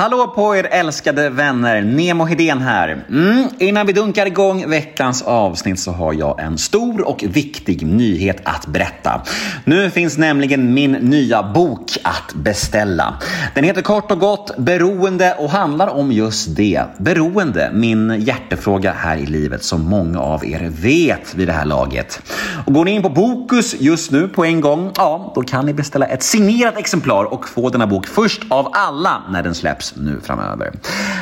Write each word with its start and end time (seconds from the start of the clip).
Hallå 0.00 0.32
på 0.34 0.56
er 0.56 0.68
älskade 0.70 1.30
vänner! 1.30 1.82
Nemo 1.82 2.24
Hedén 2.24 2.58
här. 2.58 3.04
Mm, 3.08 3.48
innan 3.58 3.86
vi 3.86 3.92
dunkar 3.92 4.26
igång 4.26 4.70
veckans 4.70 5.22
avsnitt 5.22 5.80
så 5.80 5.92
har 5.92 6.12
jag 6.12 6.40
en 6.40 6.58
stor 6.58 7.08
och 7.08 7.24
viktig 7.28 7.86
nyhet 7.86 8.36
att 8.44 8.66
berätta. 8.66 9.22
Nu 9.64 9.90
finns 9.90 10.18
nämligen 10.18 10.74
min 10.74 10.92
nya 10.92 11.42
bok 11.42 11.90
att 12.04 12.34
beställa. 12.34 13.14
Den 13.54 13.64
heter 13.64 13.82
kort 13.82 14.10
och 14.10 14.18
gott 14.18 14.56
Beroende 14.58 15.34
och 15.38 15.50
handlar 15.50 15.88
om 15.88 16.12
just 16.12 16.56
det. 16.56 16.82
Beroende, 16.98 17.70
min 17.74 18.20
hjärtefråga 18.20 18.92
här 18.92 19.16
i 19.16 19.26
livet 19.26 19.64
som 19.64 19.82
många 19.82 20.20
av 20.20 20.44
er 20.44 20.70
vet 20.80 21.34
vid 21.34 21.48
det 21.48 21.52
här 21.52 21.64
laget. 21.64 22.22
Och 22.66 22.72
går 22.72 22.84
ni 22.84 22.90
in 22.90 23.02
på 23.02 23.08
Bokus 23.08 23.80
just 23.80 24.10
nu 24.10 24.28
på 24.28 24.44
en 24.44 24.60
gång, 24.60 24.92
ja, 24.96 25.32
då 25.34 25.42
kan 25.42 25.66
ni 25.66 25.74
beställa 25.74 26.06
ett 26.06 26.22
signerat 26.22 26.78
exemplar 26.78 27.24
och 27.24 27.48
få 27.48 27.68
denna 27.68 27.86
bok 27.86 28.06
först 28.06 28.42
av 28.48 28.68
alla 28.72 29.22
när 29.30 29.42
den 29.42 29.54
släpps 29.54 29.89
nu 29.96 30.20
framöver. 30.22 30.72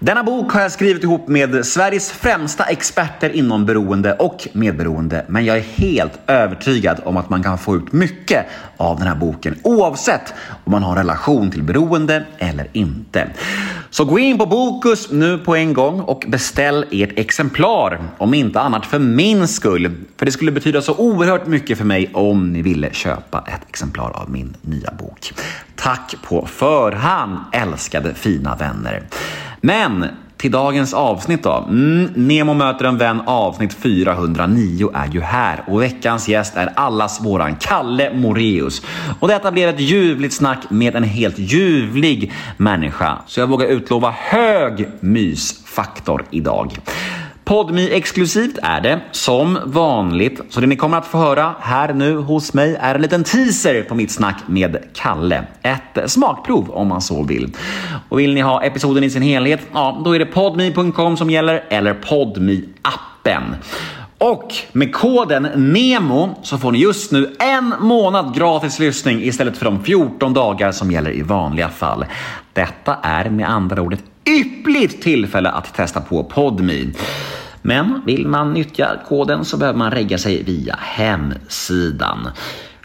Denna 0.00 0.24
bok 0.24 0.52
har 0.52 0.60
jag 0.60 0.72
skrivit 0.72 1.04
ihop 1.04 1.28
med 1.28 1.66
Sveriges 1.66 2.12
främsta 2.12 2.64
experter 2.64 3.30
inom 3.30 3.66
beroende 3.66 4.12
och 4.12 4.48
medberoende, 4.52 5.24
men 5.28 5.44
jag 5.44 5.56
är 5.56 5.62
helt 5.62 6.18
övertygad 6.26 7.00
om 7.04 7.16
att 7.16 7.30
man 7.30 7.42
kan 7.42 7.58
få 7.58 7.76
ut 7.76 7.92
mycket 7.92 8.46
av 8.76 8.98
den 8.98 9.06
här 9.06 9.14
boken 9.14 9.56
oavsett 9.62 10.34
om 10.64 10.72
man 10.72 10.82
har 10.82 10.90
en 10.90 10.98
relation 10.98 11.50
till 11.50 11.62
beroende 11.62 12.24
eller 12.38 12.66
inte. 12.72 13.28
Så 13.90 14.04
gå 14.04 14.18
in 14.18 14.38
på 14.38 14.46
Bokus 14.46 15.10
nu 15.10 15.38
på 15.38 15.56
en 15.56 15.72
gång 15.72 16.00
och 16.00 16.24
beställ 16.28 16.84
ert 16.90 17.18
exemplar, 17.18 18.00
om 18.18 18.34
inte 18.34 18.60
annat 18.60 18.86
för 18.86 18.98
min 18.98 19.48
skull. 19.48 19.90
För 20.16 20.26
det 20.26 20.32
skulle 20.32 20.52
betyda 20.52 20.82
så 20.82 20.94
oerhört 20.94 21.46
mycket 21.46 21.78
för 21.78 21.84
mig 21.84 22.10
om 22.14 22.52
ni 22.52 22.62
ville 22.62 22.92
köpa 22.92 23.44
ett 23.46 23.68
exemplar 23.68 24.10
av 24.10 24.30
min 24.30 24.56
nya 24.62 24.90
bok. 24.98 25.32
Tack 25.76 26.14
på 26.22 26.46
förhand, 26.46 27.38
älskade 27.52 28.14
fina 28.14 28.56
vänner. 28.56 29.02
Men 29.60 30.06
till 30.40 30.50
dagens 30.50 30.94
avsnitt 30.94 31.42
då. 31.42 31.64
Mm, 31.68 32.12
Nemo 32.14 32.54
möter 32.54 32.84
en 32.84 32.98
vän 32.98 33.20
avsnitt 33.26 33.74
409 33.74 34.90
är 34.94 35.08
ju 35.12 35.20
här 35.20 35.64
och 35.66 35.82
veckans 35.82 36.28
gäst 36.28 36.56
är 36.56 36.72
allas 36.76 37.20
våran 37.20 37.56
Kalle 37.56 38.14
Moreus. 38.14 38.82
Och 39.20 39.28
detta 39.28 39.52
blev 39.52 39.68
ett 39.68 39.80
ljuvligt 39.80 40.34
snack 40.34 40.58
med 40.70 40.96
en 40.96 41.02
helt 41.02 41.38
ljuvlig 41.38 42.32
människa. 42.56 43.18
Så 43.26 43.40
jag 43.40 43.46
vågar 43.46 43.66
utlova 43.66 44.14
hög 44.18 44.88
mysfaktor 45.00 46.24
idag. 46.30 46.78
Podmi 47.50 47.90
exklusivt 47.90 48.58
är 48.62 48.80
det, 48.80 49.00
som 49.10 49.58
vanligt. 49.64 50.40
Så 50.48 50.60
det 50.60 50.66
ni 50.66 50.76
kommer 50.76 50.98
att 50.98 51.06
få 51.06 51.18
höra 51.18 51.54
här 51.60 51.92
nu 51.92 52.16
hos 52.16 52.54
mig 52.54 52.76
är 52.80 52.94
en 52.94 53.02
liten 53.02 53.24
teaser 53.24 53.82
på 53.82 53.94
mitt 53.94 54.10
snack 54.10 54.36
med 54.46 54.76
Kalle. 54.94 55.44
Ett 55.62 56.10
smakprov 56.10 56.70
om 56.70 56.88
man 56.88 57.00
så 57.00 57.22
vill. 57.22 57.56
Och 58.08 58.18
vill 58.18 58.34
ni 58.34 58.40
ha 58.40 58.62
episoden 58.62 59.04
i 59.04 59.10
sin 59.10 59.22
helhet, 59.22 59.60
ja, 59.72 60.02
då 60.04 60.14
är 60.14 60.18
det 60.18 60.26
podmi.com 60.26 61.16
som 61.16 61.30
gäller 61.30 61.64
eller 61.68 61.94
podmi 61.94 62.64
appen 62.82 63.42
och 64.18 64.54
med 64.72 64.94
koden 64.94 65.42
NEMO 65.72 66.38
så 66.42 66.58
får 66.58 66.72
ni 66.72 66.78
just 66.78 67.12
nu 67.12 67.36
en 67.38 67.74
månad 67.80 68.34
gratis 68.34 68.78
lyssning 68.78 69.22
istället 69.22 69.56
för 69.56 69.64
de 69.64 69.84
14 69.84 70.32
dagar 70.32 70.72
som 70.72 70.90
gäller 70.90 71.10
i 71.10 71.22
vanliga 71.22 71.68
fall. 71.68 72.04
Detta 72.52 72.96
är 73.02 73.30
med 73.30 73.50
andra 73.50 73.82
ord 73.82 73.94
ett 73.94 74.04
yppligt 74.28 75.02
tillfälle 75.02 75.50
att 75.50 75.74
testa 75.74 76.00
på 76.00 76.24
PodMe. 76.24 76.92
Men 77.62 78.02
vill 78.06 78.26
man 78.26 78.52
nyttja 78.52 78.88
koden 79.08 79.44
så 79.44 79.56
behöver 79.56 79.78
man 79.78 79.90
regga 79.90 80.18
sig 80.18 80.42
via 80.42 80.76
hemsidan. 80.80 82.28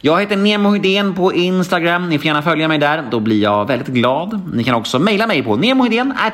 Jag 0.02 0.20
heter 0.20 0.38
Nemo 0.38 0.74
Hedén 0.74 1.14
på 1.14 1.34
Instagram. 1.34 2.10
Ni 2.10 2.18
får 2.18 2.26
gärna 2.26 2.42
följa 2.42 2.68
mig 2.68 2.78
där. 2.78 3.04
Då 3.12 3.20
blir 3.20 3.44
jag 3.44 3.68
väldigt 3.68 3.88
glad. 3.88 4.42
Ni 4.54 4.64
kan 4.64 4.76
också 4.76 5.00
mejla 5.00 5.28
mig 5.28 5.44
på 5.44 5.56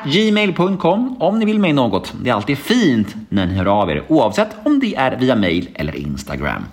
gmail.com 0.04 1.16
om 1.20 1.38
ni 1.38 1.44
vill 1.44 1.58
mig 1.58 1.72
något. 1.72 2.14
Det 2.22 2.30
är 2.30 2.34
alltid 2.34 2.58
fint 2.58 3.14
när 3.28 3.46
ni 3.46 3.54
hör 3.54 3.66
av 3.66 3.90
er 3.90 4.04
oavsett 4.08 4.48
om 4.64 4.80
det 4.80 4.94
är 4.94 5.16
via 5.16 5.36
mail 5.36 5.68
eller 5.74 5.96
Instagram. 5.96 6.64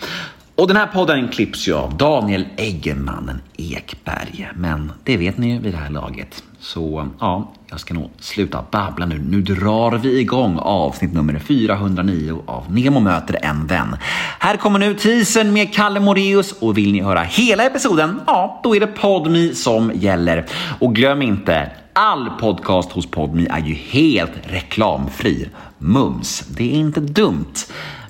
Och 0.56 0.68
den 0.68 0.78
här 0.78 0.88
podden 0.88 1.28
klipps 1.28 1.68
ju 1.68 1.74
av 1.74 1.98
Daniel 1.98 2.46
Eggenmannen 2.58 3.42
Ekberg. 3.58 4.50
Men 4.56 4.92
det 5.04 5.18
vet 5.18 5.38
ni 5.38 5.54
ju 5.54 5.60
vid 5.60 5.74
det 5.74 5.78
här 5.78 5.90
laget. 5.90 6.44
Så 6.62 7.08
ja, 7.20 7.52
jag 7.70 7.80
ska 7.80 7.94
nog 7.94 8.10
sluta 8.20 8.66
babbla 8.72 9.06
nu. 9.06 9.20
Nu 9.20 9.42
drar 9.42 9.98
vi 9.98 10.20
igång 10.20 10.58
avsnitt 10.60 11.14
nummer 11.14 11.40
409 11.40 12.44
av 12.46 12.72
Nemo 12.72 13.00
möter 13.00 13.40
en 13.42 13.68
vän. 13.68 13.98
Här 14.40 14.58
kommer 14.58 14.80
nu 14.80 14.94
teasern 14.94 15.54
med 15.54 15.74
Kalle 15.74 16.00
Moreus 16.00 16.52
och 16.52 16.78
vill 16.78 16.92
ni 16.92 17.02
höra 17.02 17.22
hela 17.22 17.64
episoden, 17.64 18.22
ja, 18.28 18.60
då 18.64 18.76
är 18.76 18.80
det 18.80 18.88
Podmi 18.88 19.56
som 19.56 19.92
gäller. 19.96 20.46
Och 20.80 20.96
glöm 20.96 21.22
inte, 21.22 21.72
all 21.94 22.30
podcast 22.30 22.92
hos 22.92 23.12
Podmi 23.12 23.48
är 23.50 23.60
ju 23.60 23.74
helt 23.74 24.34
reklamfri. 24.44 25.50
Mums, 25.78 26.40
det 26.40 26.76
är 26.76 26.80
inte 26.80 27.00
dumt. 27.00 27.54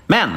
Men 0.08 0.30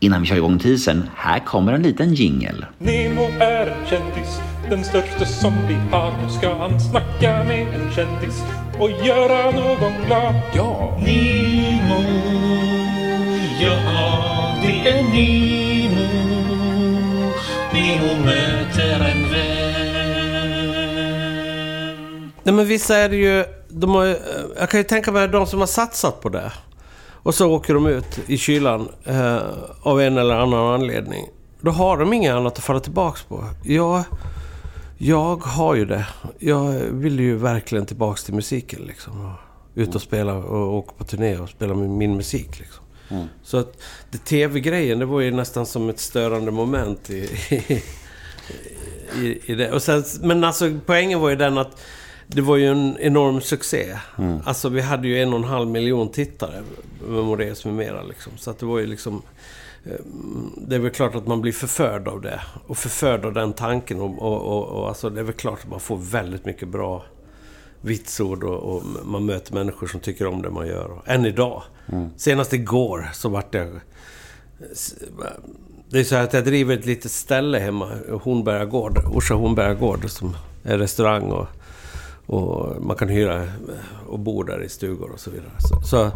innan 0.00 0.20
vi 0.20 0.26
kör 0.26 0.36
igång 0.36 0.58
teasern, 0.58 1.10
här 1.16 1.38
kommer 1.38 1.72
en 1.72 1.82
liten 1.82 2.14
jingel. 2.14 2.66
Nemo 2.78 3.22
är 3.40 3.66
en 3.66 3.86
kändis, 3.86 4.40
den 4.70 4.84
största 4.84 5.24
som 5.24 5.52
vi 5.68 5.74
har. 5.74 6.12
Nu 6.22 6.30
ska 6.30 6.54
han 6.54 6.80
snacka 6.80 7.44
med 7.44 7.60
en 7.74 7.92
kändis 7.94 8.42
och 8.78 8.90
göra 8.90 9.50
någon 9.50 9.92
glad. 10.06 10.34
Ja! 10.54 10.98
Nemo, 11.06 12.02
ja 13.60 14.54
det 14.62 14.88
är 14.90 15.02
Nemo. 15.02 16.06
Nemo 17.72 18.24
möter 18.24 19.00
en 19.12 19.30
vän. 19.32 19.60
Nej 22.42 22.54
men 22.54 22.66
vissa 22.66 22.96
är 22.96 23.08
det 23.08 23.16
ju... 23.16 23.44
De 23.68 23.90
har, 23.94 24.04
ju- 24.04 24.18
jag 24.58 24.70
kan 24.70 24.80
ju 24.80 24.84
tänka 24.84 25.12
mig 25.12 25.28
de 25.28 25.46
som 25.46 25.60
har 25.60 25.66
satsat 25.66 26.20
på 26.20 26.28
det. 26.28 26.52
Och 27.22 27.34
så 27.34 27.50
åker 27.50 27.74
de 27.74 27.86
ut 27.86 28.18
i 28.26 28.38
kylan 28.38 28.88
eh, 29.04 29.38
av 29.82 30.00
en 30.00 30.18
eller 30.18 30.34
annan 30.34 30.74
anledning. 30.74 31.26
Då 31.60 31.70
har 31.70 31.98
de 31.98 32.12
inget 32.12 32.34
annat 32.34 32.58
att 32.58 32.64
falla 32.64 32.80
tillbaks 32.80 33.22
på. 33.22 33.44
Jag, 33.64 34.04
jag 34.98 35.36
har 35.36 35.74
ju 35.74 35.84
det. 35.84 36.06
Jag 36.38 36.70
vill 36.72 37.20
ju 37.20 37.36
verkligen 37.36 37.86
tillbaks 37.86 38.24
till 38.24 38.34
musiken 38.34 38.80
liksom. 38.82 39.32
Ut 39.74 39.94
och 39.94 40.02
spela 40.02 40.34
och 40.34 40.74
åka 40.74 40.92
på 40.98 41.04
turné 41.04 41.36
och 41.36 41.48
spela 41.48 41.74
min, 41.74 41.98
min 41.98 42.16
musik 42.16 42.58
liksom. 42.58 42.84
Så 43.42 43.56
att 43.56 43.82
det 44.10 44.18
tv-grejen, 44.18 44.98
det 44.98 45.04
var 45.04 45.20
ju 45.20 45.30
nästan 45.30 45.66
som 45.66 45.88
ett 45.88 46.00
störande 46.00 46.50
moment 46.50 47.10
i, 47.10 47.14
i, 47.50 47.82
i, 49.22 49.52
i 49.52 49.54
det. 49.54 49.72
Och 49.72 49.82
sen, 49.82 50.04
men 50.20 50.44
alltså 50.44 50.78
poängen 50.86 51.20
var 51.20 51.30
ju 51.30 51.36
den 51.36 51.58
att 51.58 51.80
det 52.34 52.42
var 52.42 52.56
ju 52.56 52.66
en 52.66 52.96
enorm 53.00 53.40
succé. 53.40 53.96
Alltså 54.44 54.68
vi 54.68 54.80
hade 54.80 55.08
ju 55.08 55.22
en 55.22 55.32
och 55.32 55.38
en 55.38 55.44
halv 55.44 55.68
miljon 55.68 56.08
tittare 56.08 56.62
med 57.08 57.24
Moraeus 57.24 57.64
med 57.64 57.74
mera 57.74 58.02
liksom. 58.02 58.32
Så 58.36 58.50
att 58.50 58.58
det 58.58 58.66
var 58.66 58.78
ju 58.78 58.86
liksom... 58.86 59.22
eh, 59.84 59.92
Det 60.56 60.74
är 60.74 60.78
väl 60.80 60.90
klart 60.90 61.14
att 61.14 61.26
man 61.26 61.40
blir 61.40 61.52
förförd 61.52 62.08
av 62.08 62.20
det. 62.20 62.40
Och 62.66 62.76
förförd 62.78 63.24
av 63.24 63.32
den 63.32 63.52
tanken. 63.52 64.00
Och, 64.00 64.22
och, 64.22 64.42
och, 64.42 64.68
och 64.68 64.88
alltså 64.88 65.10
det 65.10 65.20
är 65.20 65.24
väl 65.24 65.34
klart 65.34 65.58
att 65.64 65.70
man 65.70 65.80
får 65.80 65.96
väldigt 65.96 66.44
mycket 66.44 66.68
bra 66.68 67.04
vitsord 67.80 68.44
och, 68.44 68.76
och 68.76 68.82
man 69.04 69.24
möter 69.26 69.54
människor 69.54 69.86
som 69.86 70.00
tycker 70.00 70.26
om 70.26 70.42
det 70.42 70.50
man 70.50 70.66
gör. 70.66 71.02
Än 71.06 71.26
idag. 71.26 71.62
Senast 72.16 72.52
igår 72.52 73.10
så 73.12 73.28
vart 73.28 73.54
jag... 73.54 73.68
Det 75.90 75.98
är 75.98 76.04
så 76.04 76.16
här 76.16 76.24
att 76.24 76.32
jag 76.32 76.44
driver 76.44 76.74
ett 76.74 76.86
litet 76.86 77.10
ställe 77.10 77.58
hemma, 77.58 77.88
Hornberga 78.22 78.64
gård, 78.64 78.98
Orsa 79.12 79.34
Hornberga 79.34 79.74
gård, 79.74 80.10
som 80.10 80.36
är 80.62 80.78
restaurang 80.78 81.22
och, 81.22 81.46
och 82.30 82.82
man 82.82 82.96
kan 82.96 83.08
hyra 83.08 83.48
och 84.08 84.18
bo 84.18 84.42
där 84.42 84.62
i 84.62 84.68
stugor 84.68 85.10
och 85.10 85.20
så 85.20 85.30
vidare. 85.30 85.50
Så, 85.58 85.80
så 85.82 86.10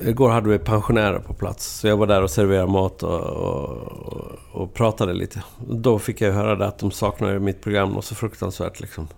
igår 0.00 0.30
hade 0.30 0.48
vi 0.48 0.58
pensionärer 0.58 1.18
på 1.18 1.34
plats, 1.34 1.66
så 1.66 1.88
jag 1.88 1.96
var 1.96 2.06
där 2.06 2.22
och 2.22 2.30
serverade 2.30 2.72
mat 2.72 3.02
och, 3.02 3.20
och, 3.20 4.32
och 4.52 4.74
pratade 4.74 5.12
lite. 5.12 5.42
Då 5.68 5.98
fick 5.98 6.20
jag 6.20 6.32
höra 6.32 6.56
det 6.56 6.66
att 6.66 6.78
de 6.78 6.90
saknade 6.90 7.38
mitt 7.38 7.60
program 7.60 7.96
och 7.96 8.04
så 8.04 8.14
fruktansvärt 8.14 8.80
liksom. 8.80 9.08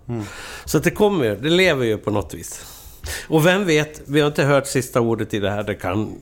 Så 0.65 0.77
att 0.77 0.83
det 0.83 0.91
kommer 0.91 1.25
ju, 1.25 1.35
det 1.35 1.49
lever 1.49 1.85
ju 1.85 1.97
på 1.97 2.11
något 2.11 2.33
vis. 2.33 2.65
Och 3.27 3.45
vem 3.45 3.65
vet, 3.65 4.01
vi 4.05 4.19
har 4.19 4.27
inte 4.27 4.43
hört 4.43 4.67
sista 4.67 5.01
ordet 5.01 5.33
i 5.33 5.39
det 5.39 5.49
här, 5.49 5.63
det 5.63 5.75
kan 5.75 6.15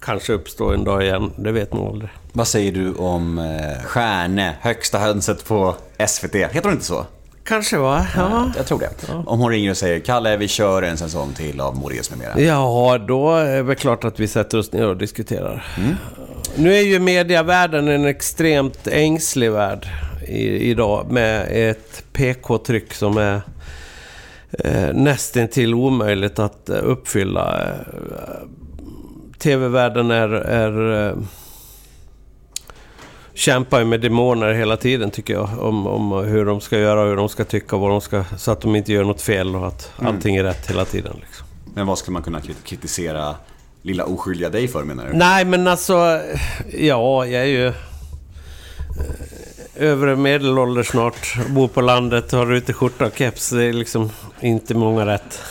kanske 0.00 0.32
uppstå 0.32 0.70
en 0.70 0.84
dag 0.84 1.02
igen, 1.02 1.30
det 1.36 1.52
vet 1.52 1.72
man 1.72 1.86
aldrig. 1.86 2.10
Vad 2.32 2.48
säger 2.48 2.72
du 2.72 2.94
om 2.94 3.38
eh, 3.38 3.84
Stjärne, 3.84 4.56
högsta 4.60 4.98
hönset 4.98 5.44
på 5.48 5.74
SVT? 6.08 6.34
Heter 6.34 6.62
hon 6.62 6.72
inte 6.72 6.84
så? 6.84 7.06
Kanske 7.44 7.78
va? 7.78 8.06
Ja. 8.16 8.52
Jag 8.56 8.66
tror 8.66 8.78
det. 8.78 9.12
Om 9.26 9.40
hon 9.40 9.50
ringer 9.50 9.70
och 9.70 9.76
säger 9.76 10.00
Kalle, 10.00 10.36
vi 10.36 10.48
kör 10.48 10.82
en 10.82 10.96
säsong 10.96 11.32
till 11.32 11.60
av 11.60 11.76
Moraeus 11.76 12.10
med 12.10 12.18
mera. 12.18 12.40
Ja, 12.40 12.98
då 13.08 13.36
är 13.36 13.62
det 13.62 13.74
klart 13.74 14.04
att 14.04 14.20
vi 14.20 14.28
sätter 14.28 14.58
oss 14.58 14.72
ner 14.72 14.88
och 14.88 14.96
diskuterar. 14.96 15.66
Nu 16.56 16.74
är 16.74 16.82
ju 16.82 16.98
mediavärlden 16.98 17.88
en 17.88 18.04
extremt 18.04 18.86
ängslig 18.86 19.52
värld 19.52 19.88
i, 20.28 20.70
idag 20.70 21.10
med 21.10 21.48
ett 21.70 22.04
PK-tryck 22.12 22.94
som 22.94 23.16
är 23.16 23.40
eh, 24.58 24.92
nästintill 24.94 25.74
omöjligt 25.74 26.38
att 26.38 26.68
eh, 26.68 26.78
uppfylla. 26.82 27.62
Eh, 27.64 28.48
TV-världen 29.38 30.10
är, 30.10 30.28
är 30.32 31.08
eh, 31.08 31.16
kämpar 33.44 33.78
ju 33.78 33.84
med 33.84 34.00
demoner 34.00 34.52
hela 34.52 34.76
tiden 34.76 35.10
tycker 35.10 35.34
jag. 35.34 35.48
Om, 35.58 35.86
om 35.86 36.12
hur 36.24 36.44
de 36.44 36.60
ska 36.60 36.78
göra, 36.78 37.04
hur 37.04 37.16
de 37.16 37.28
ska 37.28 37.44
tycka, 37.44 37.76
vad 37.76 37.90
de 37.90 38.00
ska... 38.00 38.24
Så 38.38 38.50
att 38.50 38.60
de 38.60 38.76
inte 38.76 38.92
gör 38.92 39.04
något 39.04 39.22
fel 39.22 39.56
och 39.56 39.66
att 39.66 39.92
allting 39.98 40.36
är 40.36 40.42
rätt 40.44 40.70
hela 40.70 40.84
tiden. 40.84 41.16
Liksom. 41.20 41.46
Men 41.74 41.86
vad 41.86 41.98
skulle 41.98 42.12
man 42.12 42.22
kunna 42.22 42.38
krit- 42.40 42.64
kritisera 42.64 43.34
lilla 43.82 44.04
oskyldiga 44.04 44.50
dig 44.50 44.68
för 44.68 44.84
menar 44.84 45.06
du? 45.06 45.12
Nej, 45.12 45.44
men 45.44 45.68
alltså... 45.68 46.20
Ja, 46.78 47.26
jag 47.26 47.42
är 47.42 47.46
ju... 47.46 47.66
eh, 47.66 47.74
Övre 49.76 50.16
medelålder 50.16 50.82
snart. 50.82 51.36
Bor 51.48 51.68
på 51.68 51.80
landet, 51.80 52.32
har 52.32 52.46
rutig 52.46 52.74
skjorta 52.76 53.06
och 53.06 53.16
keps. 53.18 53.50
Det 53.50 53.64
är 53.64 53.72
liksom 53.72 54.10
inte 54.40 54.74
många 54.74 55.06
rätt. 55.06 55.42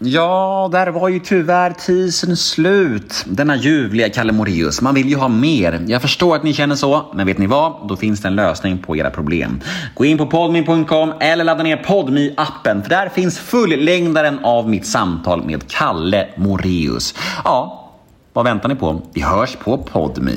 Ja, 0.00 0.68
där 0.72 0.86
var 0.86 1.08
ju 1.08 1.18
tyvärr 1.18 1.70
tisen 1.70 2.36
slut. 2.36 3.24
Denna 3.26 3.56
ljuvliga 3.56 4.08
Kalle 4.08 4.32
Moraeus. 4.32 4.82
Man 4.82 4.94
vill 4.94 5.08
ju 5.08 5.16
ha 5.16 5.28
mer. 5.28 5.84
Jag 5.86 6.02
förstår 6.02 6.36
att 6.36 6.42
ni 6.42 6.52
känner 6.52 6.74
så, 6.74 7.02
men 7.14 7.26
vet 7.26 7.38
ni 7.38 7.46
vad? 7.46 7.88
Då 7.88 7.96
finns 7.96 8.20
det 8.22 8.28
en 8.28 8.34
lösning 8.34 8.78
på 8.78 8.96
era 8.96 9.10
problem. 9.10 9.60
Gå 9.94 10.04
in 10.04 10.18
på 10.18 10.26
podme.com 10.26 11.12
eller 11.20 11.44
ladda 11.44 11.62
ner 11.62 11.76
podme 11.76 12.34
appen 12.36 12.82
för 12.82 12.90
där 12.90 13.08
finns 13.08 13.38
fullängdaren 13.38 14.38
av 14.42 14.68
mitt 14.68 14.86
samtal 14.86 15.44
med 15.44 15.68
Kalle 15.68 16.28
Moraeus. 16.36 17.14
Ja, 17.44 17.90
vad 18.32 18.44
väntar 18.44 18.68
ni 18.68 18.74
på? 18.74 19.02
Vi 19.12 19.20
hörs 19.20 19.56
på 19.56 19.78
podme. 19.78 20.32